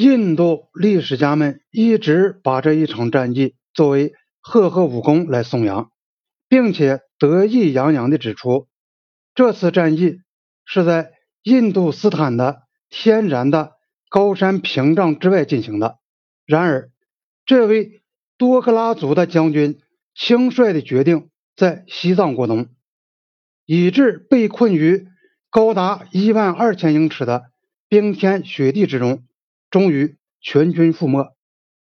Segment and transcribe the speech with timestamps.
[0.00, 5.90] 印度历史家们一直把这一场战役作为赫赫武功来颂扬，
[6.48, 8.68] 并且得意洋洋地指出，
[9.34, 10.20] 这次战役
[10.64, 11.10] 是在
[11.42, 13.72] 印度斯坦的天然的
[14.08, 15.98] 高山屏障之外进行的。
[16.46, 16.92] 然而，
[17.44, 18.04] 这位
[18.36, 19.80] 多克拉族的将军
[20.14, 22.68] 轻率地决定在西藏过冬，
[23.66, 25.08] 以致被困于
[25.50, 27.50] 高达一万二千英尺的
[27.88, 29.24] 冰天雪地之中。
[29.70, 31.34] 终于全军覆没。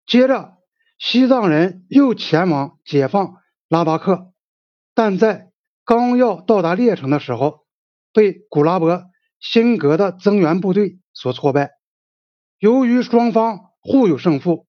[0.05, 0.57] 接着，
[0.97, 3.35] 西藏人又前往解放
[3.67, 4.33] 拉达克，
[4.93, 5.51] 但在
[5.85, 7.65] 刚要到达列城的时候，
[8.13, 9.03] 被古拉伯
[9.39, 11.71] 辛格的增援部队所挫败。
[12.59, 14.65] 由于双方互有胜负，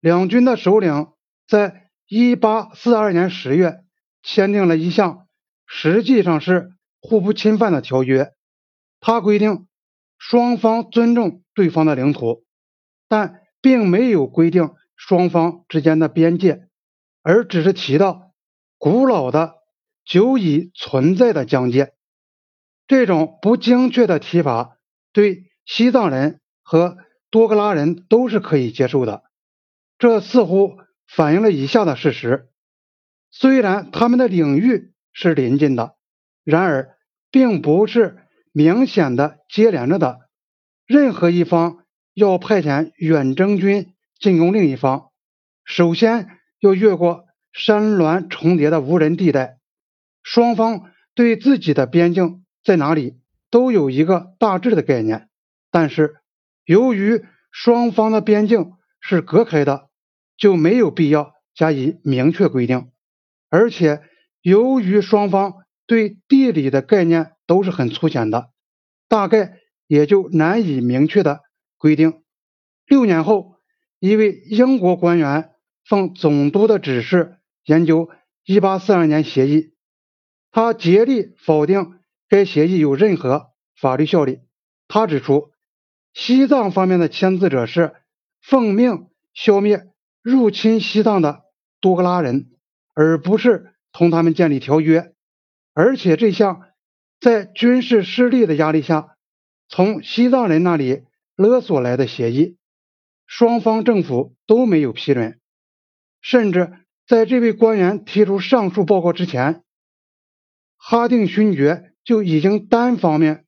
[0.00, 1.08] 两军的首领
[1.48, 3.84] 在1842年10月
[4.22, 5.26] 签订了一项
[5.66, 8.34] 实际上是互不侵犯的条约，
[9.00, 9.66] 它规定
[10.26, 12.44] 双方尊重对方的领土。
[13.08, 16.66] 但并没有规定双方之间的边界，
[17.22, 18.32] 而只是提到
[18.78, 19.56] 古老的、
[20.04, 21.92] 久已存在的疆界。
[22.86, 24.78] 这种不精确的提法，
[25.12, 26.96] 对西藏人和
[27.30, 29.22] 多格拉人都是可以接受的。
[29.98, 32.48] 这似乎反映了以下的事实：
[33.30, 35.96] 虽然他们的领域是临近的，
[36.44, 36.96] 然而
[37.30, 38.23] 并不是
[38.54, 40.20] 明显的接连着的。
[40.86, 41.80] 任何一方。
[42.16, 45.10] 要派遣远征军进攻另一方，
[45.64, 46.28] 首先
[46.60, 49.58] 要越过山峦重叠的无人地带。
[50.22, 53.18] 双方对自己的边境在哪里
[53.50, 55.28] 都有一个大致的概念，
[55.72, 56.14] 但是
[56.64, 59.88] 由于双方的边境是隔开的，
[60.36, 62.92] 就没有必要加以明确规定。
[63.50, 64.02] 而且
[64.40, 68.50] 由于双方对地理的概念都是很粗浅的，
[69.08, 71.40] 大概也就难以明确的。
[71.76, 72.22] 规定，
[72.86, 73.56] 六年后，
[73.98, 75.50] 一位英国官员
[75.84, 78.08] 奉总督的指示研究
[78.46, 79.74] 1842年协议，
[80.50, 84.40] 他竭力否定该协议有任何法律效力。
[84.88, 85.50] 他指出，
[86.14, 87.94] 西藏方面的签字者是
[88.40, 89.88] 奉命消灭
[90.22, 91.42] 入侵西藏的
[91.80, 92.50] 多格拉人，
[92.94, 95.12] 而不是同他们建立条约。
[95.74, 96.62] 而且这项
[97.24, 99.16] 在军事失利的压力下，
[99.66, 101.04] 从西藏人那里。
[101.36, 102.58] 勒索来的协议，
[103.26, 105.40] 双方政府都没有批准，
[106.20, 106.72] 甚至
[107.08, 109.64] 在这位官员提出上述报告之前，
[110.76, 113.46] 哈定勋爵就已经单方面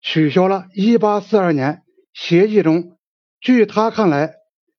[0.00, 2.98] 取消了1842年协议中
[3.40, 4.34] 据他看来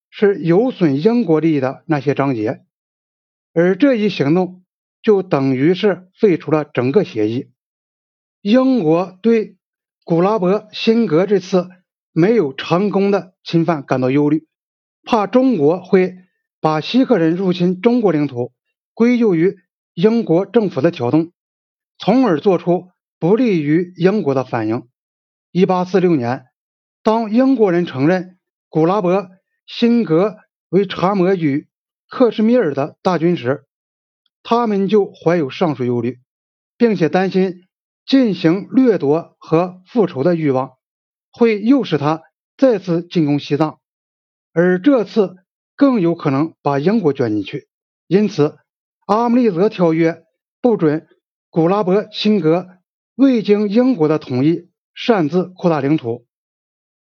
[0.10, 2.66] 是有损英国利益的那些章节，
[3.54, 4.66] 而这一行动
[5.02, 7.53] 就等于是废除了整个协议。
[8.44, 9.58] 英国对
[10.06, 11.68] 古拉伯辛格这次。
[12.16, 14.46] 没有成功的侵犯感到忧虑，
[15.02, 16.14] 怕中国会
[16.62, 18.54] 把锡克人入侵中国领土
[18.94, 19.58] 归咎于
[19.96, 21.32] 英国政府的挑动，
[21.98, 24.88] 从而做出不利于英国的反应。
[25.52, 26.46] 一八四六年，
[27.02, 28.38] 当英国人承认
[28.70, 29.28] 古拉伯
[29.66, 30.36] 辛格
[30.70, 31.68] 为查摩与
[32.08, 33.66] 克什米尔的大军时，
[34.44, 36.20] 他们就怀有上述忧虑，
[36.78, 37.64] 并且担心
[38.06, 40.74] 进行掠夺和复仇的欲望。
[41.32, 42.22] 会诱使他
[42.58, 43.80] 再次进攻西藏，
[44.54, 45.38] 而这次
[45.76, 47.68] 更有可能把英国卷进去。
[48.06, 48.50] 因此，
[49.08, 50.12] 《阿姆利则条约》
[50.62, 51.08] 不准
[51.50, 52.68] 古拉伯辛格
[53.16, 56.28] 未经英国的同意擅自扩大领土。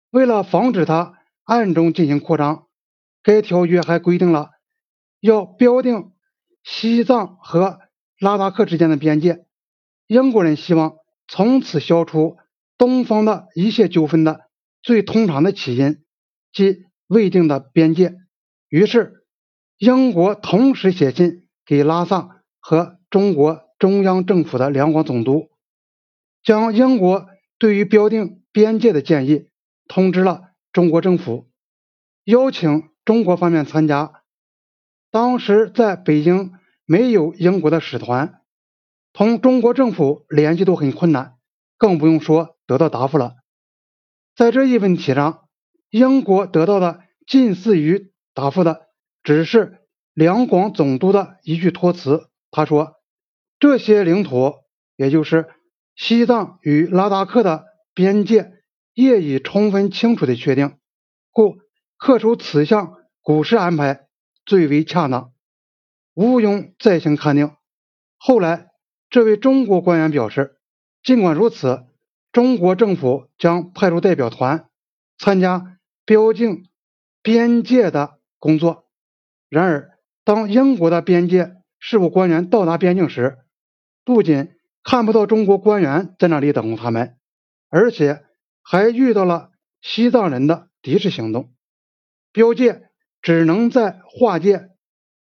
[0.09, 2.67] 为了防止他暗中进行扩张，
[3.21, 4.51] 该条约还规定了
[5.19, 6.13] 要标定
[6.63, 7.79] 西藏和
[8.19, 9.45] 拉达克之间的边界。
[10.13, 10.97] 英国人希望
[11.27, 12.37] 从此消除。
[12.77, 14.41] 东方的一切纠纷的
[14.81, 16.03] 最通常的起因，
[16.51, 18.15] 即未定的边界。
[18.67, 19.25] 于是，
[19.77, 25.49] 英国同时写信给拉萨和中国中央政府的两广总督，
[26.43, 29.47] 将英国对于标定边界的建议
[29.87, 30.41] 通知了
[30.73, 31.47] 中国政府，
[32.25, 34.23] 邀请中国方面参加。
[35.09, 36.53] 当时在北京
[36.85, 38.41] 没有英国的使团，
[39.13, 41.35] 同中国政府联系都很困难，
[41.77, 42.57] 更不用说。
[42.65, 43.35] 得到答复了，
[44.37, 45.49] 在这一问题上，
[45.89, 48.87] 英国得到的近似于答复的，
[49.21, 49.81] 只是
[50.13, 52.29] 两广总督的一句托词。
[52.51, 52.93] 他说
[53.59, 54.53] ：“这些领土，
[54.95, 55.49] 也就是
[55.97, 58.53] 西藏与拉达克的边界，
[58.93, 60.77] 业已充分清楚的确定，
[61.31, 61.57] 故
[61.99, 64.07] 恪守此项古时安排
[64.45, 65.33] 最为恰当，
[66.13, 67.51] 毋庸再行勘定。”
[68.17, 68.69] 后来，
[69.13, 70.57] 这位中国官员表示，
[71.03, 71.85] 尽管如此。
[72.31, 74.67] 中国政府将派出代表团
[75.19, 76.67] 参加标定
[77.21, 78.87] 边界的工作。
[79.49, 83.37] 然而，当英国的边界事务官员到达边境时，
[84.03, 87.17] 不仅看不到中国官员在那里等候他们，
[87.69, 88.25] 而且
[88.63, 91.53] 还遇到了西藏人的敌视行动。
[92.31, 92.89] 标界
[93.21, 94.71] 只能在划界，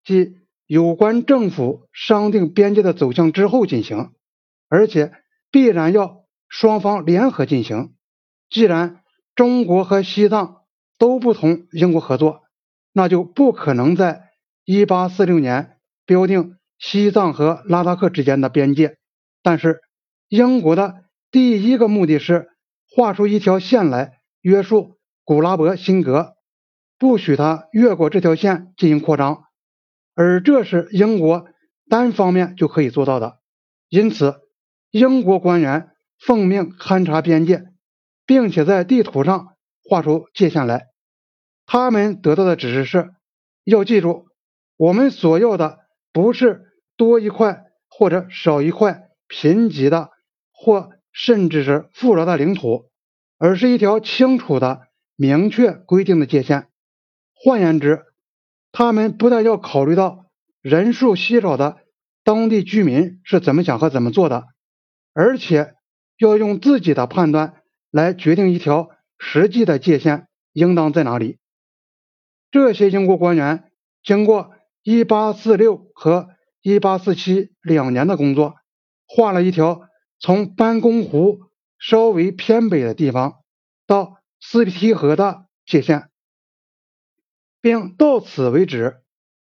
[0.04, 0.36] 即
[0.66, 4.12] 有关政府商定边界的走向之后进行，
[4.68, 5.12] 而且
[5.50, 7.94] 必然要双方联合进行。
[8.48, 9.02] 既然
[9.34, 10.62] 中国和西藏
[10.98, 12.42] 都不同英国合作，
[12.92, 14.30] 那就不可能在
[14.66, 18.96] 1846年标定西藏和拉达克之间的边界。
[19.42, 19.80] 但是，
[20.28, 22.50] 英国的第一个目的是
[22.88, 26.34] 画出一条线来约束古拉伯辛格，
[26.98, 29.44] 不许他越过这条线进行扩张，
[30.14, 31.46] 而这是英国
[31.88, 33.38] 单方面就可以做到的。
[33.88, 34.40] 因此，
[34.90, 37.64] 英国官员奉命勘察边界，
[38.26, 39.54] 并且在地图上
[39.88, 40.86] 画出界限来。
[41.66, 43.10] 他们得到的指示是：
[43.64, 44.26] 要记住，
[44.76, 45.78] 我们所要的
[46.12, 46.62] 不是
[46.96, 49.08] 多一块或者少一块。
[49.34, 50.10] 贫瘠的
[50.52, 52.90] 或甚至是富饶的领土，
[53.38, 54.82] 而是一条清楚的、
[55.16, 56.68] 明确规定的界限。
[57.32, 58.02] 换言之，
[58.72, 60.26] 他们不但要考虑到
[60.60, 61.78] 人数稀少的
[62.24, 64.46] 当地居民是怎么想和怎么做的，
[65.12, 65.74] 而且
[66.18, 71.38] 要用自己的判断来决定一条实际的界限应当在哪里。
[72.50, 73.70] 这些英国官员
[74.02, 74.50] 经过
[74.84, 76.28] 1846和
[76.62, 78.56] 1847两年的工作。
[79.14, 79.82] 画了一条
[80.20, 81.40] 从班公湖
[81.78, 83.40] 稍微偏北的地方
[83.86, 86.08] 到斯皮提河的界限，
[87.62, 88.98] 并到此为止。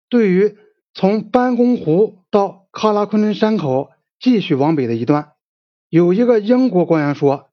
[0.09, 0.57] 对于
[0.93, 5.31] 从班公湖到喀拉昆仑山口继续往北的一段，
[5.87, 7.49] 有一个英国官员说，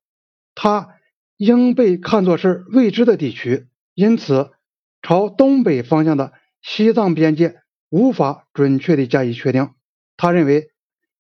[0.57, 0.89] 它
[1.37, 4.51] 应被看作是未知的地区，因此
[5.03, 6.33] 朝东北方向的
[6.63, 7.61] 西藏边界
[7.91, 9.71] 无法准确地加以确定。
[10.17, 10.71] 他认为。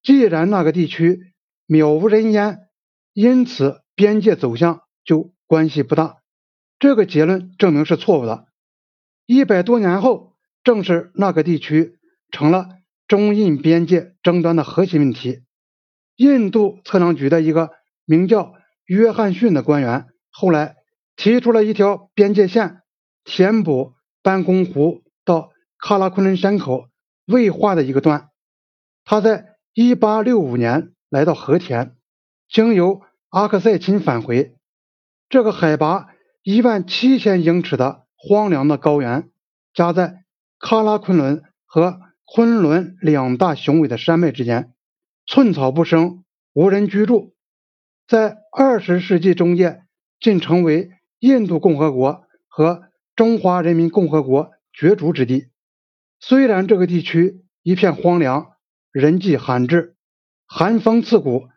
[0.03, 1.33] 既然那个地区
[1.67, 2.69] 渺无人烟，
[3.12, 6.19] 因此边界走向就关系不大。
[6.79, 8.45] 这个结论证明是错误的。
[9.26, 10.32] 一百多年后，
[10.64, 11.99] 正是那个地区
[12.31, 12.69] 成了
[13.06, 15.43] 中印边界争端的核心问题。
[16.17, 17.70] 印度测量局的一个
[18.05, 18.55] 名叫
[18.87, 20.76] 约翰逊的官员，后来
[21.17, 22.81] 提出了一条边界线，
[23.25, 26.88] 填补班公湖到喀拉昆仑山口
[27.26, 28.31] 未画的一个段。
[29.05, 29.52] 他在。
[29.78, 31.96] 一八六五年来到和田，
[32.49, 34.56] 经由阿克塞钦返回。
[35.28, 36.06] 这个海拔
[36.43, 39.30] 一万七千英尺的荒凉的高原，
[39.72, 40.24] 夹在
[40.58, 44.74] 喀拉昆仑和昆仑两大雄伟的山脉之间，
[45.26, 47.34] 寸草不生，无人居住。
[48.08, 49.82] 在二十世纪中叶，
[50.18, 52.82] 竟成为印度共和国和
[53.14, 55.50] 中华人民共和国角逐之地。
[56.18, 58.52] 虽然这个地区一片荒凉。
[58.92, 59.94] 人迹罕至，
[60.46, 61.48] 寒风刺骨，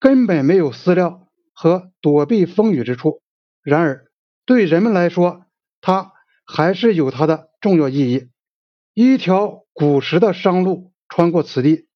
[0.00, 3.22] 根本没有饲料和躲避风雨之处。
[3.62, 4.06] 然而，
[4.44, 5.44] 对人们来说，
[5.80, 6.12] 它
[6.46, 8.28] 还是有它的重要意义。
[8.94, 11.86] 一条古时的商路穿过此地，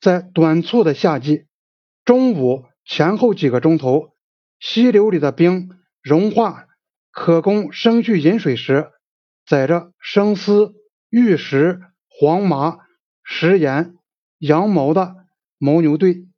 [0.00, 1.46] 在短促的夏季，
[2.04, 4.14] 中午前后几个钟头，
[4.58, 5.70] 溪流里的冰
[6.02, 6.66] 融化，
[7.10, 8.90] 可供生畜饮水时，
[9.46, 10.74] 载着生丝、
[11.10, 12.78] 玉石、黄麻、
[13.22, 13.94] 食盐。
[14.38, 15.16] 羊毛的
[15.58, 16.28] 牦牛队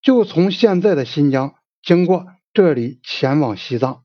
[0.00, 4.04] 就从现在的新疆经过这里前往西藏。